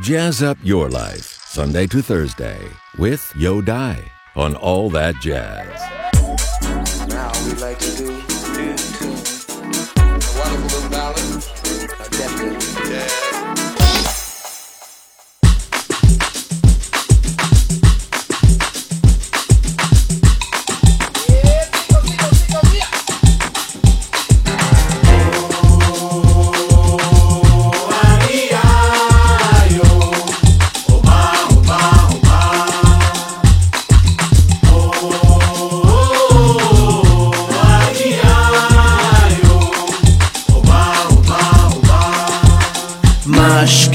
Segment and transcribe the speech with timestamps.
[0.00, 6.01] Jazz up your life, Sunday to Thursday, with Yo Dai on All That Jazz.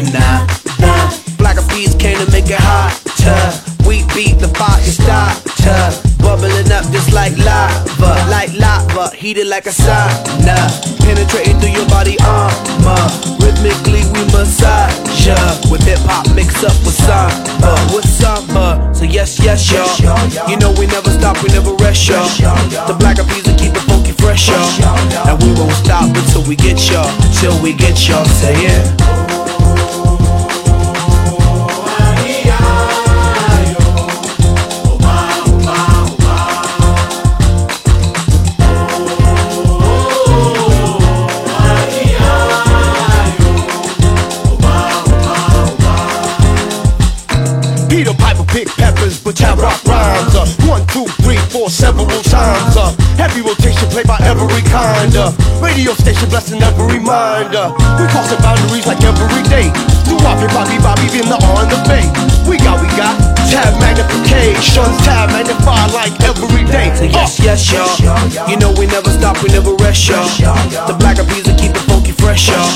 [0.00, 1.38] Mushkina.
[1.38, 3.86] Black Eyed Peas came to make it hotter.
[3.86, 6.08] We beat the fire starter.
[6.18, 10.56] Bubbling up just like lava, like lava, heated like a sauna.
[11.00, 13.00] Penetrating through your body armor.
[13.40, 15.36] Rhythmically we massage ya.
[15.70, 18.94] With hip hop mixed up with samba, with samba.
[18.94, 19.88] So yes, yes, y'all.
[20.50, 22.28] You know we never stop, we never rest, y'all.
[22.86, 25.28] The Black Eyed Peas will keep it funky fresh, y'all.
[25.28, 27.08] And we won't stop until we get y'all,
[27.40, 28.24] till we get y'all.
[28.26, 29.27] Say it.
[54.98, 55.30] Uh,
[55.62, 57.70] radio station blessing every reminder.
[57.70, 59.70] Uh, we crossing boundaries like every day.
[60.10, 62.02] Do Bobby, Bobby, Bobby, in the on the bay.
[62.50, 63.14] We got, we got
[63.46, 66.90] tab magnification, tab magnify like every day.
[66.98, 67.86] So yes, yes, y'all.
[68.50, 70.26] You know we never stop, we never rest, y'all.
[70.90, 72.66] The Black Eyed Peas will keep it funky fresh, y'all.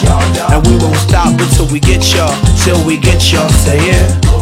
[0.54, 2.30] And we won't stop until we get y'all,
[2.62, 3.50] till we get y'all.
[3.66, 4.22] Say it.
[4.22, 4.41] Drop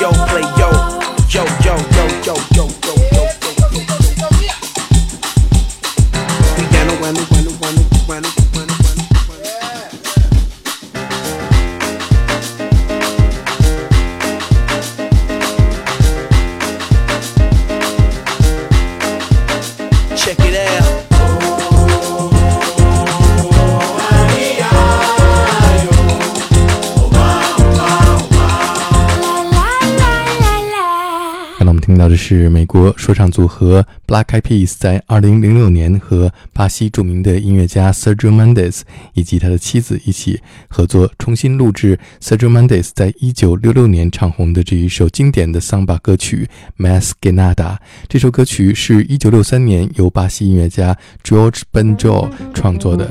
[0.00, 0.70] yo, play yo,
[1.28, 1.59] yo.
[32.60, 38.82] 美国说唱组合 Black Eyed Peas 在2006年和巴西著名的音乐家 Sergio Mendes
[39.14, 47.78] 以及他的妻子一起合作重新录制 Sergio Mendes 在1966年唱红的这一首经典的桑巴歌曲 Mas que Nada。
[48.08, 50.94] 这首歌曲是一九六三年由巴西音乐家
[51.24, 53.10] George Benjo 创作的。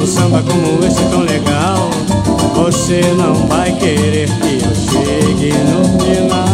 [0.00, 1.90] Do samba como esse tão legal.
[2.54, 6.49] Você não vai querer que eu chegue no final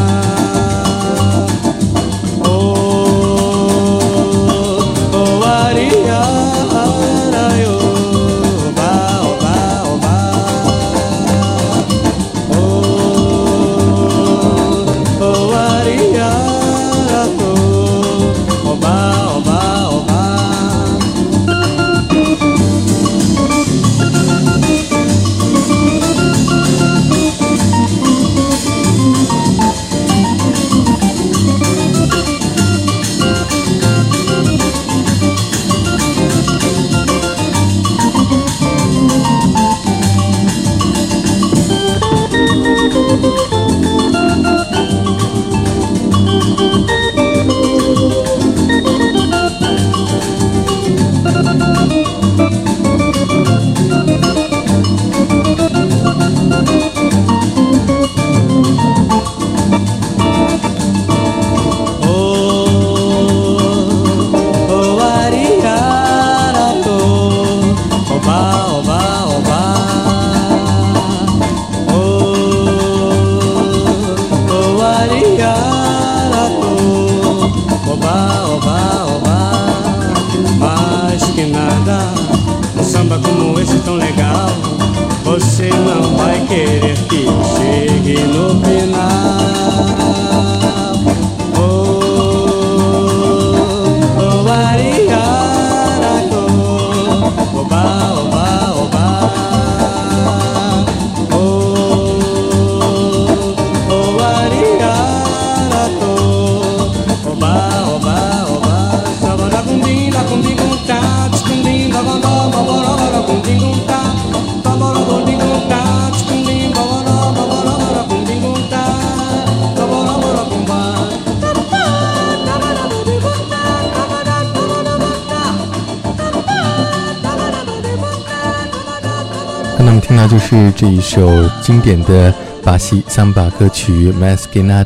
[130.49, 131.29] 是这一首
[131.61, 132.33] 经典的
[132.63, 134.85] 巴西桑巴歌曲《Mas Que Nada》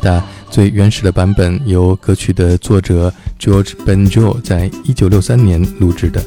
[0.49, 6.19] 最原始的版本，由歌曲的作者 George Benjo 在一九六三年录制的。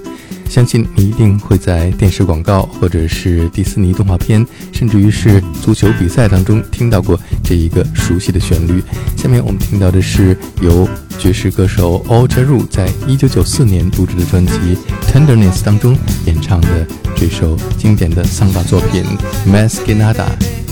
[0.48, 8.82] 相信你一定会在电视广告，或者是迪士尼动画片，甚至于是足球比赛当中听到过这一个熟悉的旋律。
[9.16, 10.88] 下面我们听到的是由
[11.18, 14.52] 爵士歌手 Al Jarreau 在一九九四年录制的专辑
[15.10, 15.96] 《Tenderness》当中
[16.26, 16.86] 演唱的
[17.16, 19.04] 这首经典的桑巴作品
[19.50, 20.14] 《Mas Que Nada》，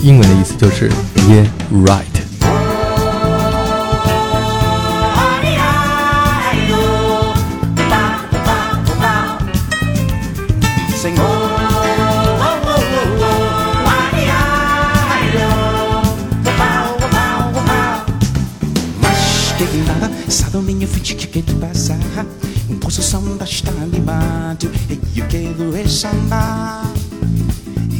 [0.03, 2.22] 英文的意思就是 Yeah Right。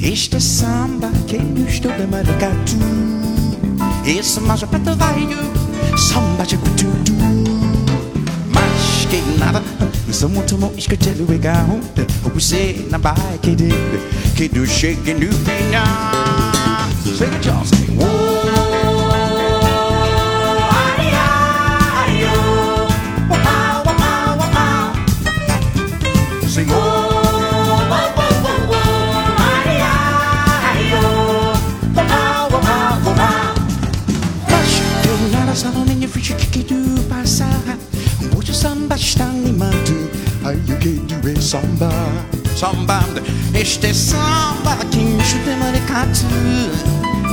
[0.03, 1.37] Este samba que
[1.71, 2.77] estou de maracatu
[4.05, 5.39] Esse mais preto velho
[5.97, 7.13] Samba de tudo
[8.53, 9.63] Mas que nada
[10.13, 11.81] Sou muito bom escutar o legal
[12.35, 13.73] Você na vai querer
[14.37, 16.23] Que do chegue no final
[17.05, 17.92] Sing it, y'all,
[41.53, 41.91] samba
[42.57, 43.05] Samba.
[43.53, 46.27] Este samba me chuta maracatu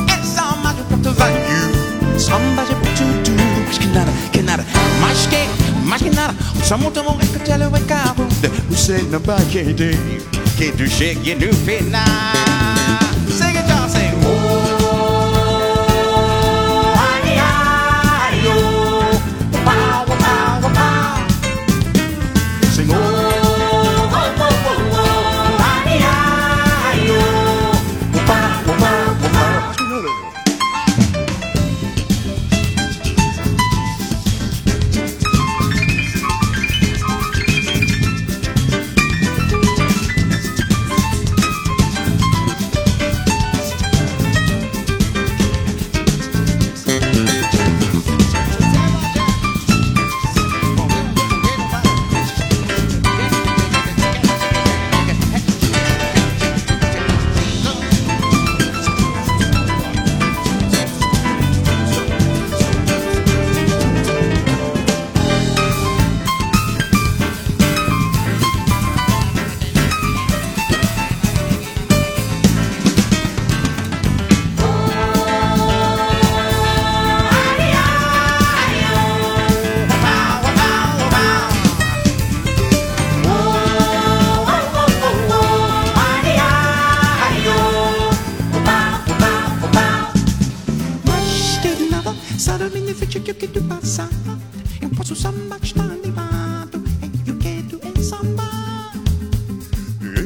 [0.09, 3.31] É samba de prato velho Samba de tudo
[3.65, 4.65] Mas que nada, que nada
[4.99, 5.47] Mas que,
[5.85, 7.79] mas que nada Só muito bom é que te leva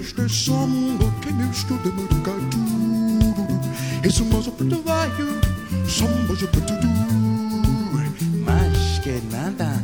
[0.03, 2.57] Este samba que me estuda marcado
[4.03, 5.39] Esse moço preto velho
[5.87, 6.73] Samba de preto
[8.45, 9.81] Mas que nada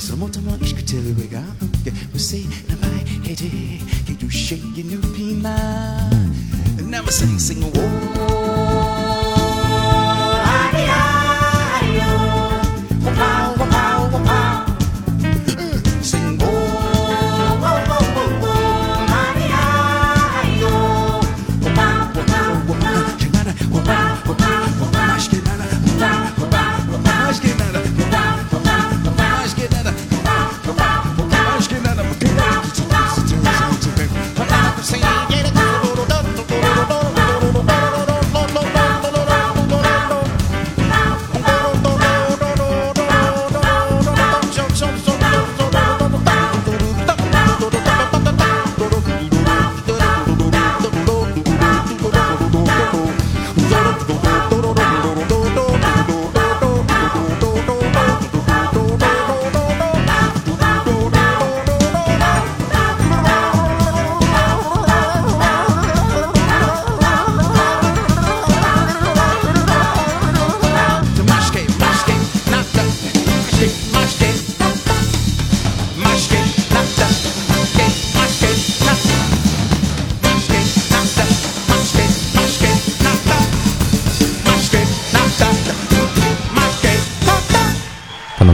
[0.00, 1.44] Só muito mal escutar o legal
[2.14, 6.08] Você não vai querer Que tu chegue no final
[6.82, 8.27] Never sing, sing, oh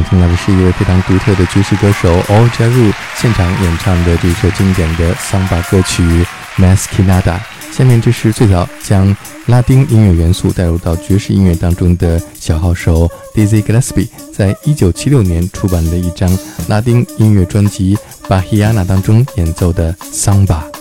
[0.05, 6.03] 听到的是一位非常独特的爵士歌手 All Jaru 现场演唱的这首经典的桑巴歌曲
[6.57, 7.23] 《Maskinada》。
[7.71, 9.14] 下面这是最早将
[9.47, 16.31] 拉丁音乐元素带入到爵士音乐当中的小号手 Dizzy Gillespie 在一九七六年出版的一张
[16.69, 17.97] 拉丁音乐专辑
[18.29, 20.74] 《巴希亚纳》当中演奏的桑巴。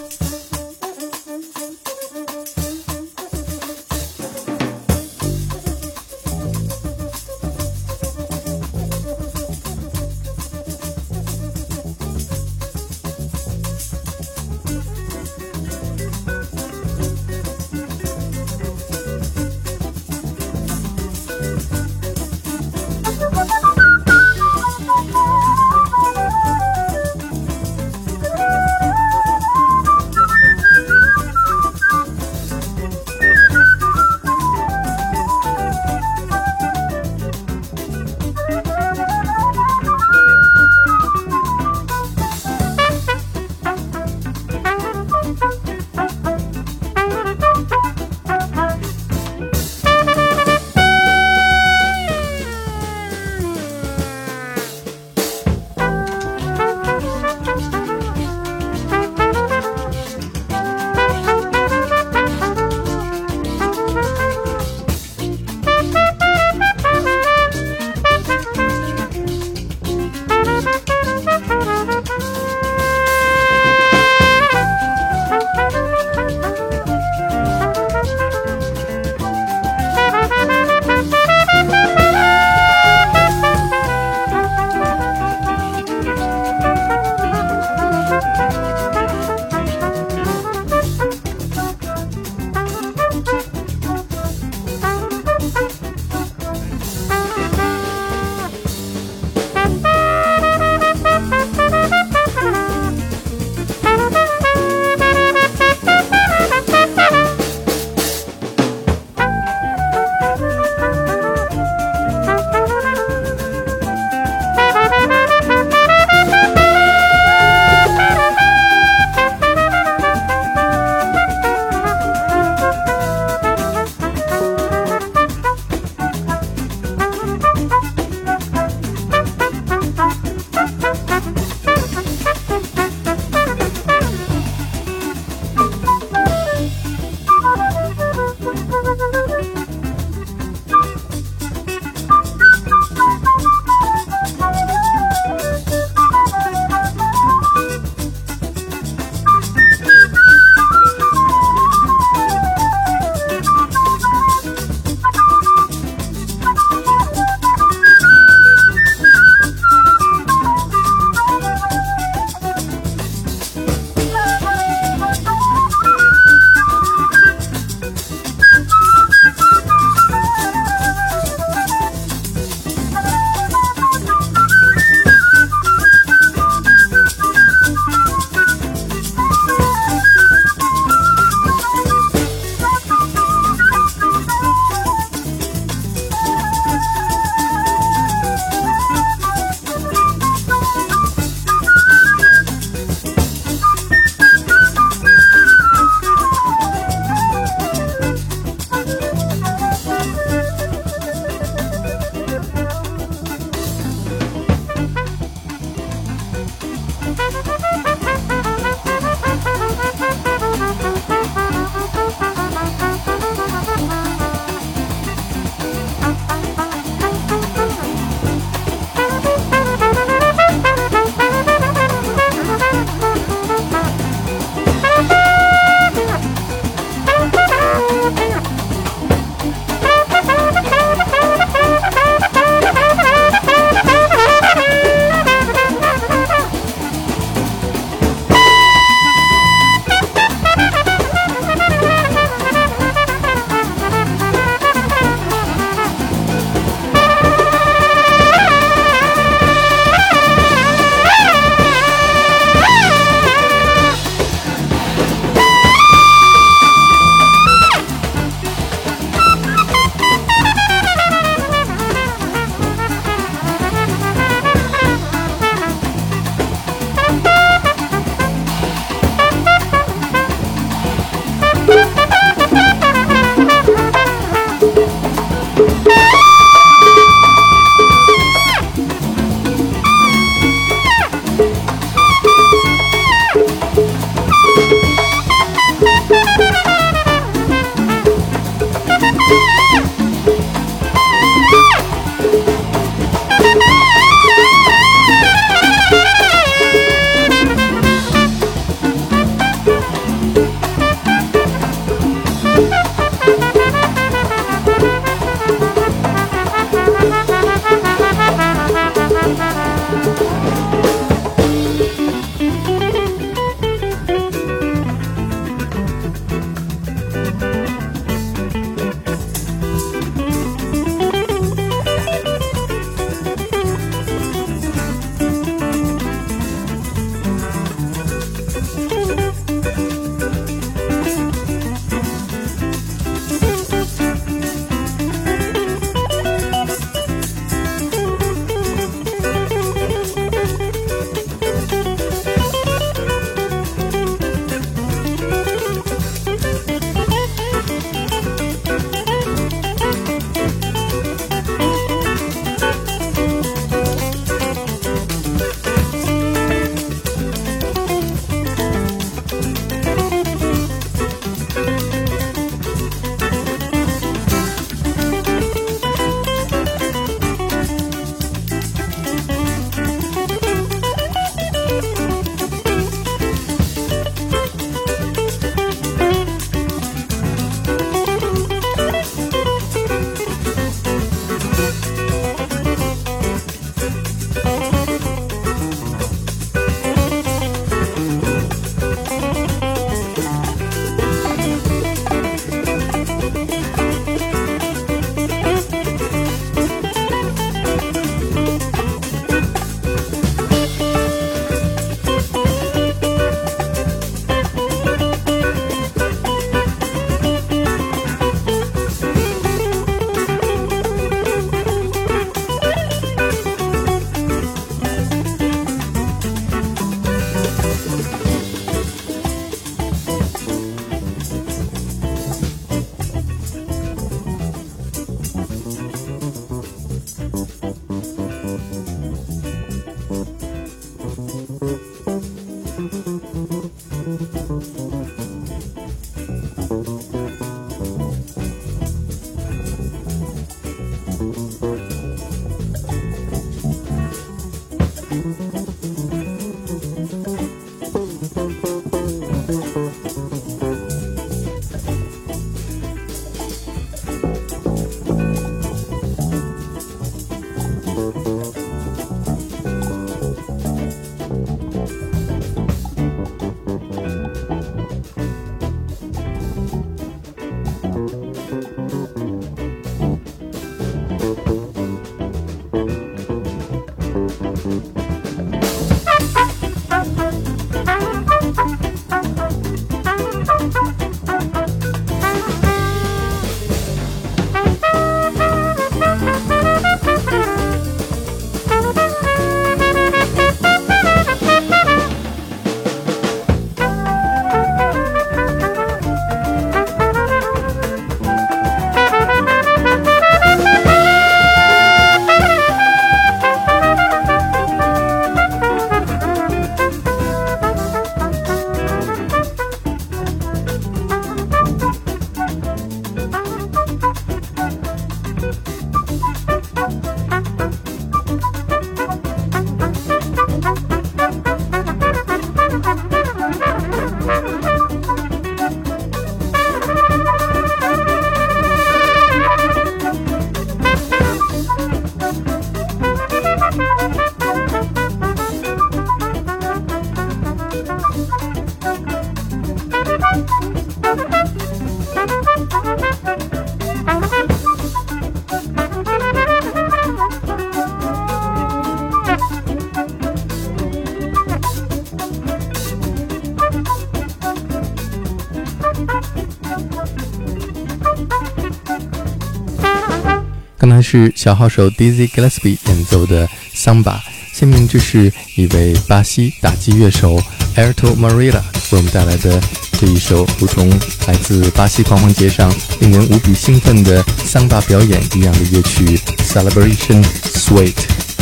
[561.13, 564.19] 是小号手 Dizzy Gillespie 演奏的桑巴，
[564.51, 567.39] 下面就是一位巴西打击乐手
[567.75, 569.61] Alto m a r i l a 为我们带来的
[569.99, 570.89] 这一首，如同
[571.27, 576.19] 来自巴西狂欢节上令人无比兴奋的桑巴表演一样的乐曲
[576.51, 577.93] Celebration Suite。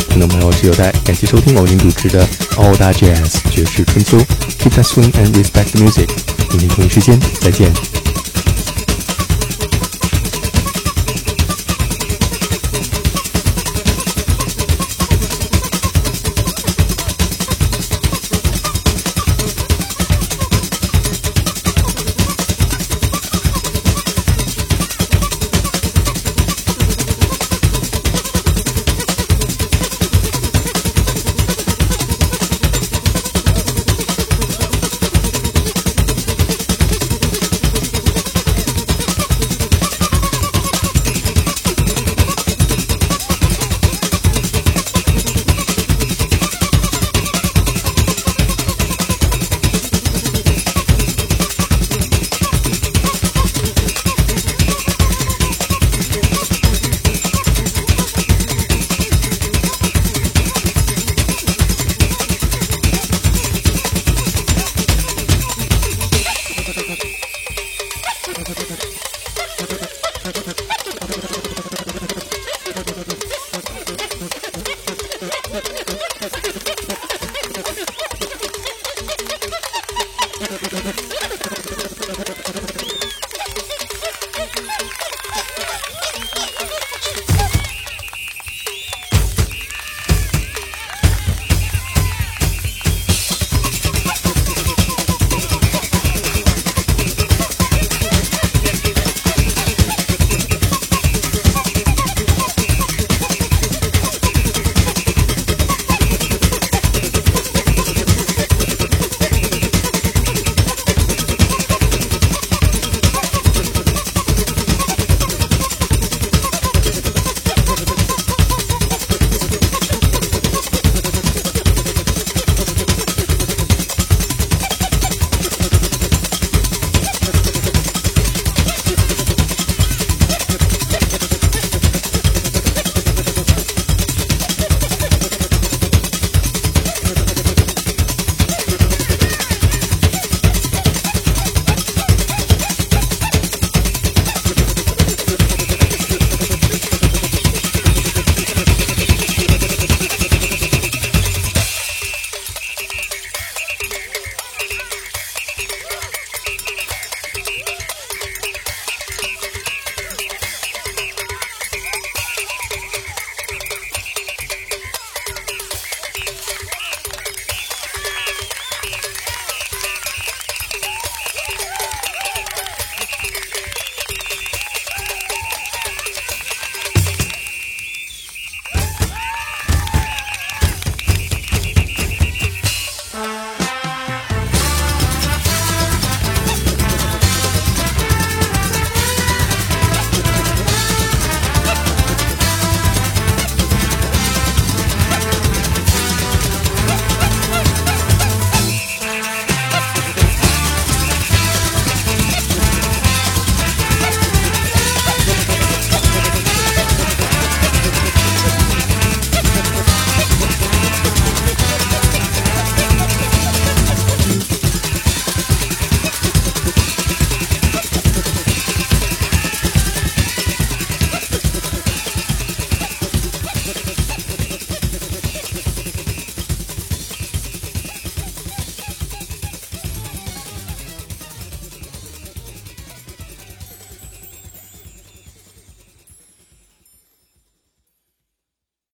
[0.08, 4.16] 听众朋友，我是有代，感谢收听我为您主持的 All That Jazz 爵士春秋
[4.58, 6.08] ，Keep that swing and respect the music。
[6.48, 7.70] 明天同一时间再见。